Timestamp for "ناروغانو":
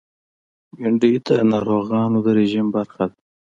1.51-2.17